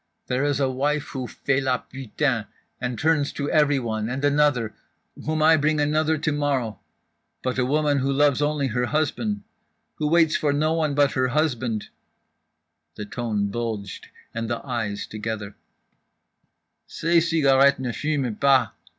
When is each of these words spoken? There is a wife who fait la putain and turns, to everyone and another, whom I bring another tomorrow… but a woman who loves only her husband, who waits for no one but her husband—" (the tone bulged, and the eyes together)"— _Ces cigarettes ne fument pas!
There 0.25 0.43
is 0.43 0.59
a 0.59 0.67
wife 0.67 1.09
who 1.09 1.27
fait 1.27 1.61
la 1.61 1.77
putain 1.77 2.47
and 2.79 2.97
turns, 2.97 3.31
to 3.33 3.51
everyone 3.51 4.09
and 4.09 4.25
another, 4.25 4.73
whom 5.27 5.43
I 5.43 5.57
bring 5.57 5.79
another 5.79 6.17
tomorrow… 6.17 6.79
but 7.43 7.59
a 7.59 7.65
woman 7.67 7.99
who 7.99 8.11
loves 8.11 8.41
only 8.41 8.69
her 8.69 8.87
husband, 8.87 9.43
who 9.99 10.07
waits 10.09 10.35
for 10.35 10.53
no 10.53 10.73
one 10.73 10.95
but 10.95 11.11
her 11.11 11.27
husband—" 11.27 11.89
(the 12.95 13.05
tone 13.05 13.49
bulged, 13.51 14.07
and 14.33 14.49
the 14.49 14.65
eyes 14.65 15.05
together)"— 15.05 15.53
_Ces 16.89 17.21
cigarettes 17.29 17.77
ne 17.77 17.89
fument 17.91 18.39
pas! 18.39 18.69